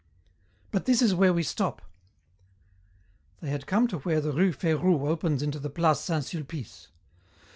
"But 0.71 0.85
this 0.85 0.99
is 1.03 1.13
where 1.13 1.31
we 1.31 1.43
stop." 1.43 1.79
They 3.39 3.49
had 3.51 3.67
come 3.67 3.87
to 3.89 3.99
where 3.99 4.19
the 4.19 4.31
rue 4.31 4.51
Férou 4.51 5.07
opens 5.07 5.43
into 5.43 5.59
the 5.59 5.69
place 5.69 5.99
Saint 5.99 6.23
Sulpice. 6.25 6.87